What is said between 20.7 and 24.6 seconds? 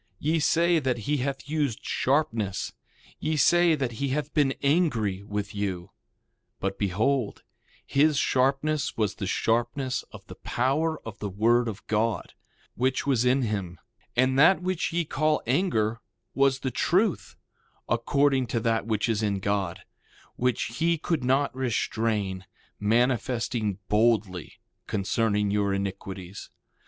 he could not restrain, manifesting boldly